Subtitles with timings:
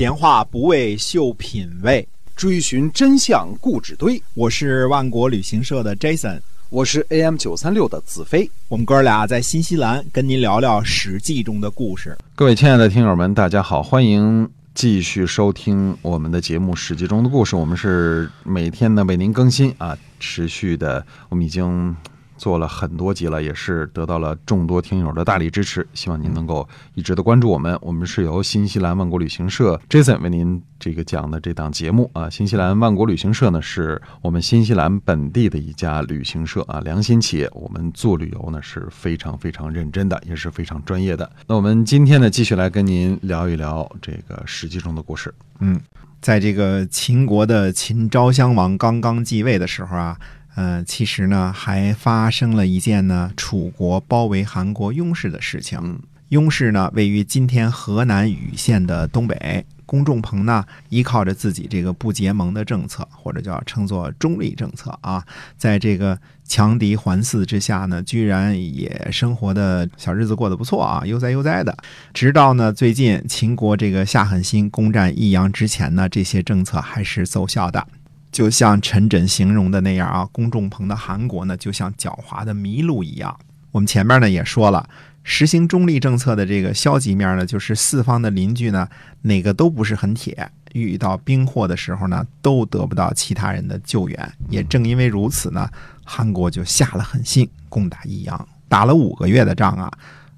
[0.00, 4.22] 闲话不为秀品味，追寻真相故纸堆。
[4.32, 8.50] 我是万国旅行社的 Jason，我是 AM 九三六的子飞。
[8.68, 12.16] 我们哥俩在新西兰跟您聊聊《史记》中的故事。
[12.34, 17.54] 各位亲爱的听友们，大家好，欢迎继续收听我们的节目《史记》中的故事。
[17.54, 21.94] 我们是每天呢为您更新啊，持续的，我们已经。
[22.40, 25.86] 做了很多集了，也是得到了众多听友的大力支持。
[25.92, 27.78] 希望您能够一直的关注我们。
[27.82, 32.30] 我们是由新西兰万国旅行社 Jason 为您这个讲的这档节目啊。
[32.30, 37.46] 新西兰万国旅行社呢，是我们新西兰本地的一家旅行社啊，良心企业。
[37.52, 41.30] 我们做旅游呢是非常非常认真的，也是非常专业的。
[41.46, 45.34] 那我们今天呢，继续来跟您聊一聊这个史记中的故事。
[45.58, 45.78] 嗯，
[46.22, 50.16] 在这个秦国的秦昭襄王刚刚继位的时候啊。
[50.60, 55.98] 呃，其实呢，还发生了一件呢，楚国包围韩国雍氏的事情。
[56.28, 59.64] 雍氏呢，位于今天河南禹县的东北。
[59.86, 65.24] 公仲朋呢，依靠着自己这个不结盟的政策，或者叫称作中立政策啊，
[65.56, 71.74] 在这个强敌环伺之下呢，居然也生活的小日子过得不错啊，悠哉悠哉的。
[72.12, 77.86] 直到呢，最近秦国这个下狠心攻占益阳之前呢，这些政策还是奏效的。
[78.30, 83.36] 就像陈轸形容的那样啊，公众棚的韩国呢，就像狡猾的麋鹿一样。
[83.72, 84.88] 我们前面呢也说了，
[85.22, 88.88] 实行中立政策的这个消极面呢，就是四方的邻居呢，
[89.22, 94.32] 哪个都不是很铁，遇到兵祸的时候呢，都得不到其他人的救援。
[94.48, 95.68] 也正因为如此呢，
[96.04, 99.90] 韩国就下了狠心攻打益阳，打了五个月的仗啊，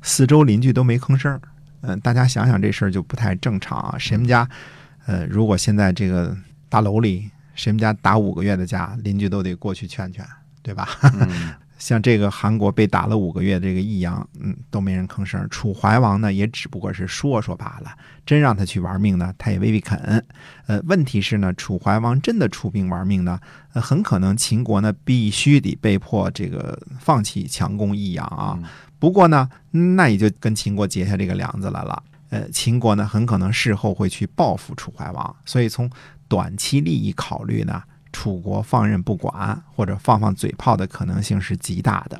[0.02, 1.38] 四周邻居都没吭声。
[1.82, 3.96] 嗯，大家想想这事儿就不太正常啊。
[3.98, 4.48] 谁们家，
[5.06, 6.34] 呃，如果现在这个
[6.70, 7.30] 大楼里。
[7.54, 10.24] 谁们家打五个月的架，邻居都得过去劝劝，
[10.62, 10.88] 对吧？
[11.78, 15.44] 像这个韩国被打了五个月，这个益阳，嗯，都没人吭声。
[15.50, 17.90] 楚怀王呢，也只不过是说说罢了，
[18.24, 20.24] 真让他去玩命呢，他也未必肯。
[20.68, 23.40] 呃，问题是呢，楚怀王真的出兵玩命呢，
[23.72, 28.56] 呃，很可能秦国呢必须得被迫这个放弃强攻益阳啊。
[29.00, 32.00] 不过呢，那也就跟秦国结下这个梁子来了。
[32.32, 35.88] 呃，秦国呢很可能事后会去报复楚怀王，所以从
[36.28, 42.18] 短期利益考虑呢，楚国放任不管或者放放嘴炮的可能性是极大的。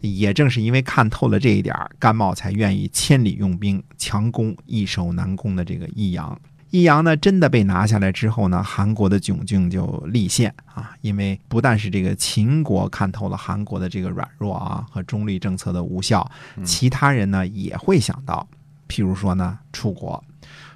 [0.00, 6.40] 也正是因为看透了这一点，甘茂才愿意千里用兵强攻易守难攻的这个益阳。
[6.70, 10.94] 益阳呢，真的被拿下来之后呢，韩国的窘境就立现啊！
[11.00, 16.24] 因为不但是这个秦国看透了韩国的这个软弱啊和中立政策的无效，
[16.64, 18.46] 其他人呢也会想到，
[18.90, 20.22] 譬如说呢，楚国，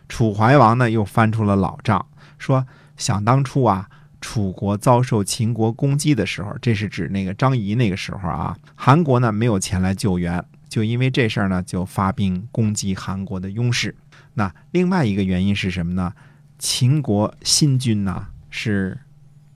[0.08, 2.06] 楚怀王呢又翻出了老账。
[2.38, 2.64] 说
[2.96, 3.88] 想当初啊，
[4.20, 13.94] 楚国遭受秦国攻击的时候，这是指那个张仪那个时候啊，韩国呢没有前来救援，就因为这事儿呢，就发兵攻击韩国的雍氏。
[14.34, 16.12] 那另外一个原因是什么呢？
[16.58, 18.96] 秦国新君呢是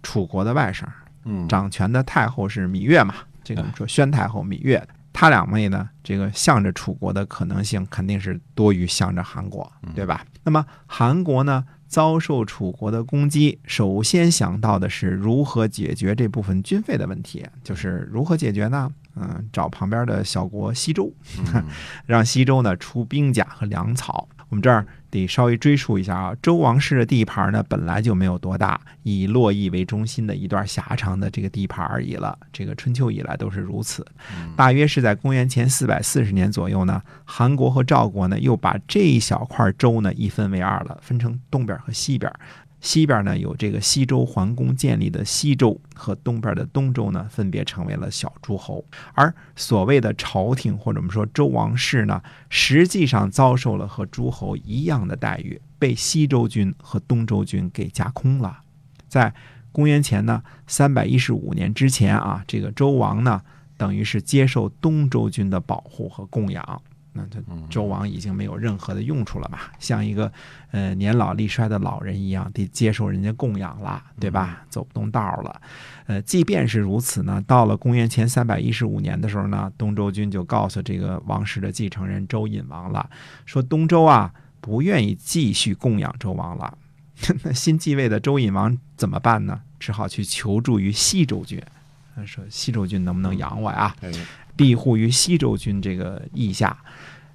[0.03, 0.85] 楚国的外甥，
[1.25, 3.15] 嗯，掌权的太后是芈月嘛，
[3.45, 4.87] 这个我们说宣太后芈月，
[5.21, 10.25] 他两位呢，这个向着楚国的可能性肯定是多于向着韩国，对吧？
[10.45, 11.65] 那么韩国呢？
[11.89, 17.45] 遭受楚国的攻击，首先想到的是如何解决这部分军费的问题。
[17.65, 18.89] 就是如何解决呢？
[19.17, 21.13] 嗯，找旁边的小国西周，
[22.07, 24.29] 让西周呢出兵甲和粮草。
[24.51, 24.87] 我们这儿。
[25.11, 32.39] 得稍微追溯一下啊，周王室的地盘呢本来就没有多大，以洛邑为中心的一段狭长的这个地盘而已了。
[32.53, 34.07] 这个春秋以来都是如此。
[34.57, 42.33] 大约是在公元前四百四十年左右呢，韩国和赵国呢又把这一小块州呢一分为二了，分成东边和西边。
[42.81, 48.85] 西边呢有这个西周桓公建立的西周，和东边的东周呢分别成为了小诸侯。
[49.15, 58.61] 而所谓的朝廷或者我们说周王室呢，实际上遭受了和诸侯一样的待遇，被西周军和东周军给架空了。
[59.09, 59.35] 在
[59.73, 63.43] 公元前呢三百一十五年之前啊，这个周王呢
[63.77, 66.83] 等于是接受东周军的保护和供养。
[67.19, 70.33] 那他周王已经没有任何的用处了吧，像一个
[70.71, 74.65] 呃年老力衰的老人一样，得接受人家供养了，对吧？
[74.71, 75.61] 走不动道了。
[76.07, 83.11] 呃，即便是如此呢，到了公元前三百一十五年的时候呢，东周君就告诉这个王室的继承人周隐王了，
[83.45, 86.79] 说东周啊不愿意继续供养周王了。
[87.43, 89.61] 那新继位的周隐王怎么办呢？
[89.81, 91.61] 只好去求助于西周军，
[92.25, 93.95] 说西周君能不能养我呀？
[94.59, 96.77] 庇护于西周军这个意下，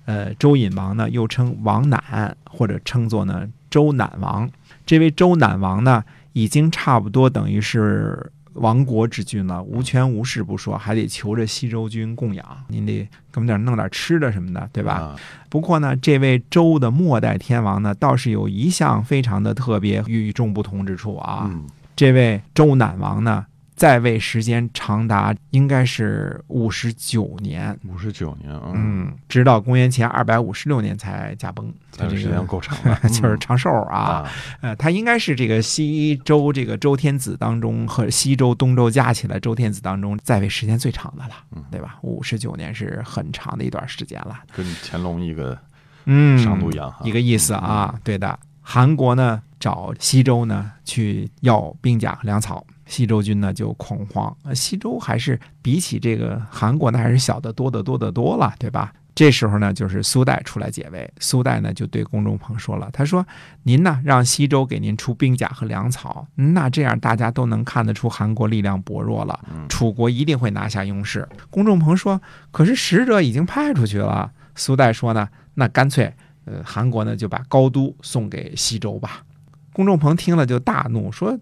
[0.03, 4.47] 呃，周隐王呢又称王赧，或者称作呢周赧王。
[4.85, 6.03] 这位周赧王呢，
[6.33, 12.99] 已经差不多等于是亡国之君了，无权无势不说，还得求着西周君供养，您得
[13.31, 14.95] 给我们点弄点吃的什么的，对吧？
[14.95, 15.15] 啊
[15.49, 21.47] 不过呢，这位周的末代天王呢，倒是有一项非常的特别、与众不同之处啊。
[21.49, 21.63] 嗯
[21.95, 33.97] 这位周赧王呢，在位时间长达应该是五十九年，五十九年，啊，嗯，直到公元前二百五十六年才驾崩，这个时就这个间够长了，就 是嗯长寿啊。
[33.97, 34.31] 啊，
[34.61, 41.97] 呃，他应该是这个西周这个周天子当中和西周、东周加起来，周天子当中在位时间最长的了，嗯对吧？
[42.01, 44.39] 五十九年是很长的一段时间了。
[44.55, 45.57] 跟乾隆一个
[46.05, 48.37] 嗯，长度一样，一个意思啊，对的。
[48.65, 54.35] 韩国呢找西周呢去要兵甲和粮草，西周军呢就恐慌。
[54.43, 58.93] 呃西周还是比起这个韩国呢还是小得多得多得多了，对吧？
[59.15, 61.11] 这时候呢，就是苏代出来解围。
[61.19, 63.25] 苏代呢就对公仲鹏说了，他说
[63.63, 76.13] ：“您呢让西周给您出兵甲和粮草，那这样大家都能看得出韩国力量薄弱了，楚国一定会拿下雍氏。”公仲鹏说：“可是使者已经派出去了。”苏代说呢：“那干脆。”
[76.45, 79.23] 呃，韩国呢就把高都送给西周吧。
[79.71, 81.37] 公仲鹏听了就大怒，说：“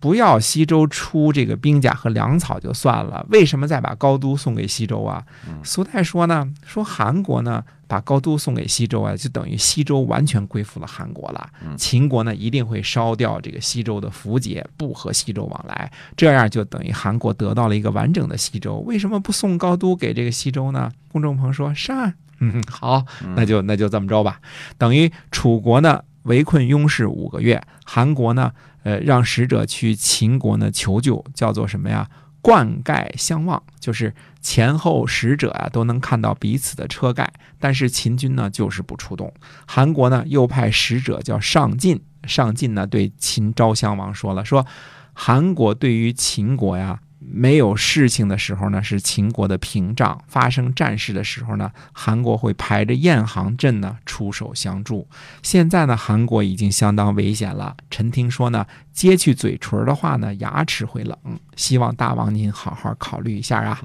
[0.00, 5.24] 不要西周出这个兵甲和粮草就算了，为什么再把高都送给西周啊？”
[5.64, 11.48] 苏代说呢：“说韩国呢把高都送给西周啊，就等于西周完全归附了韩国了。
[11.76, 18.76] 秦国呢一定会烧掉这个西周的符节，不和西周往来，这样就等于韩国得到了一个完整的西周。
[18.86, 23.04] 为什么不送高都给这个西周呢？”公仲朋说：“善。”嗯，好，
[23.34, 24.40] 那就那就这么着吧。
[24.76, 32.08] 等于楚国呢围困雍氏五个月，韩国呢，呃，让使者去秦国呢求救，叫做什么呀？
[32.40, 39.32] 冠盖相望，就是前后使者啊都能看到彼此的车盖，但是秦军呢就是不出动。
[39.66, 44.64] 韩国呢又派使者叫上进，上进呢对秦昭襄王说了，说
[45.12, 47.00] 韩国对于秦国呀。
[47.20, 55.06] 没有事情的时候呢，是秦国的屏障；发生战事的时候呢，韩国会排着雁行阵呢出手相助。
[55.42, 57.76] 现在呢，韩国已经相当危险了。
[57.90, 61.18] 臣听说呢，揭去嘴唇的话呢，牙齿会冷。
[61.56, 63.80] 希望大王您好好考虑一下啊。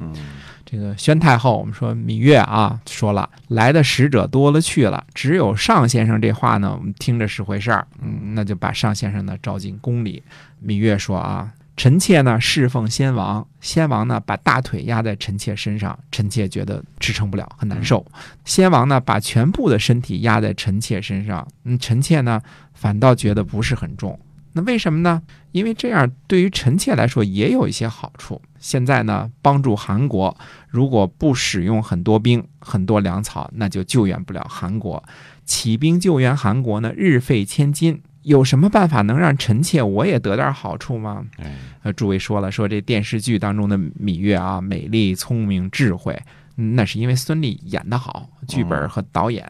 [0.63, 7.87] 这个宣太后，我们说芈月啊，说了来的使者多了去了，只有尚先生这话呢，我们听着是回事儿。
[7.99, 10.21] 嗯，那就把尚先生呢召进宫里。
[10.63, 11.51] 芈月说啊。
[11.75, 18.05] 臣妾呢侍奉先王，先王呢把大腿压在臣妾身上，臣妾觉得支撑不了，很难受。
[18.45, 22.39] 先王呢把全部的身体压在臣妾身上，嗯，臣妾呢
[22.73, 24.19] 反倒觉得不是很重。
[24.55, 25.19] 那为什么呢？
[25.51, 28.39] 因为这样对于臣妾来说也有一些好处。
[28.59, 30.37] 现在呢，帮助韩国，
[30.69, 35.03] 如果不使用很多兵、很多粮草，那就救援不了韩国。
[35.43, 38.03] 起兵救援韩国呢，日费千金。
[38.23, 41.25] 有什么办法能让臣妾我也得点好处吗？
[41.37, 46.17] 哎，呃，诸位说了，说这电视剧当中的芈月啊，美丽、聪明、智慧，
[46.57, 49.45] 嗯那是因为孙俪演得好，剧本和导演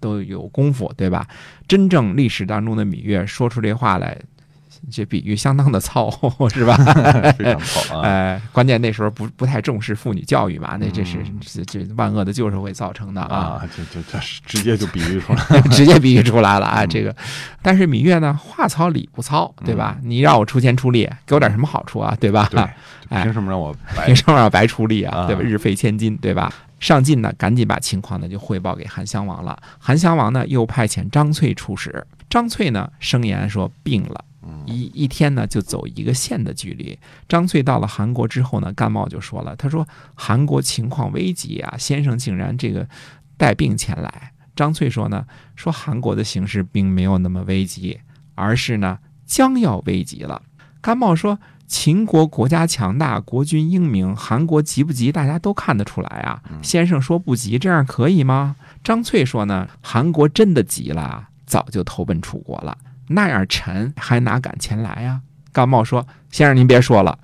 [0.00, 1.26] 都有功夫，对吧？
[1.68, 4.18] 真正历史当中的芈月说出这话来，
[4.90, 6.10] 这比喻相当的糙，
[6.52, 6.76] 是吧？
[7.38, 13.36] 非常糙啊，哎，关键那时候不不太重视妇女教育嘛，那这是嗯这这万恶的旧社会造成的啊。
[13.36, 16.84] 啊，这这这是直接就比喻出来， 直接比喻出来了啊！
[16.84, 17.14] 嗯这个，
[17.62, 19.96] 但是芈月呢，话糙理不糙，对吧？
[20.02, 22.16] 你让我出钱出力，给我点什么好处啊？
[22.20, 22.48] 对吧？
[22.50, 22.60] 对，
[23.08, 25.18] 哎凭什么让我白 凭什么让白出力啊？
[25.22, 25.42] 啊对吧？
[25.42, 26.52] 日费千金，对吧？
[26.78, 29.58] 上进呢，赶紧把情况呢就汇报给韩襄王了。
[29.78, 32.06] 韩襄王呢又派遣张翠出使。
[32.28, 34.22] 张翠呢声言说病了，
[34.66, 36.98] 一一天呢就走一个县的距离。
[37.28, 42.88] 张翠到了韩国之后呢，甘茂就说了，他说韩国情况危急啊，先生竟然这个
[43.36, 44.32] 带病前来。
[44.54, 48.00] 张翠说呢，说韩国的形势并没有那么危急，
[48.34, 50.42] 而是呢将要危急了。
[50.80, 51.38] 甘茂说。
[51.68, 55.10] 秦国国家强大，国君英明，韩国急不急？
[55.10, 56.40] 大家都看得出来啊。
[56.62, 58.54] 先生说不急，这样可以吗？
[58.84, 65.20] 张翠说呢，韩国真的急了，早就投奔楚国了，那样沉还哪敢前来呀？
[65.52, 67.18] 甘茂说：“先生您别说了。”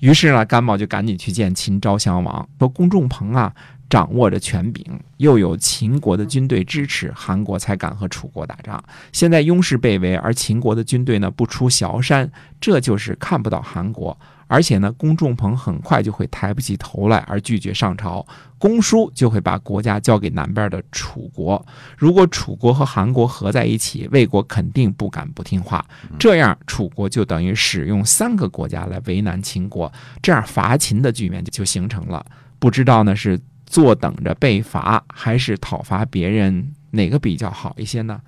[0.00, 3.52] 于是呢，甘茂就赶紧去见秦昭襄王，说：“公仲朋啊。”
[3.90, 4.84] 掌握着权柄，
[5.18, 8.82] 又有秦国的军队支持，韩国才敢和楚国打仗。
[9.12, 12.28] 现在雍氏被围，而秦国的军队呢不出崤山，
[12.60, 14.18] 这就是看不到韩国。
[14.46, 18.26] 而且呢，公仲朋很快就会抬不起头来，而拒绝上朝。
[18.58, 21.64] 公叔就会把国家交给南边的楚国。
[21.96, 25.84] 如果楚国和韩国合在一起，魏国肯定不敢不听话。
[26.18, 32.24] 这样，楚国就等于使用三个国家来为难秦国，这样伐秦的局面就形成了。
[32.58, 33.40] 不知道呢是。
[33.66, 38.20] 坐等着被罚，还是讨伐别人，哪个比较好一些呢？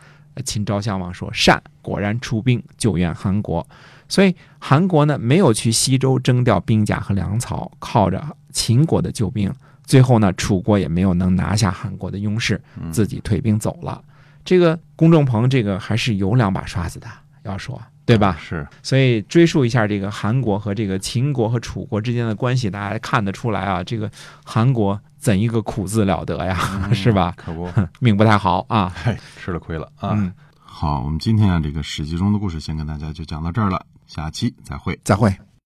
[0.45, 3.67] 秦昭襄王说善，果然出兵救援韩国。
[4.09, 9.53] 所以韩国呢没有去西周征调兵甲和粮草，靠着秦国的救兵，
[9.85, 12.61] 最后呢楚国也没有能拿下韩国的勇士，
[12.93, 14.03] 自己退兵走了。
[14.45, 17.09] 这个公仲鹏这个还是有两把刷子的，
[17.47, 18.37] 要说对吧？
[18.41, 24.09] 是，所以追溯一下这个韩国和这个秦国和楚国之间的关系，大家看得出来啊，这个
[24.45, 26.57] 韩国怎一个苦字了得呀，
[26.95, 27.35] 是吧？
[27.37, 30.11] 可不， 命不太好啊，嘿，吃了亏了啊。
[30.15, 34.97] 嗯，好，我们今天啊这个史记中的故事先跟大家就讲到这儿了，下期再会。
[35.03, 35.35] 再会。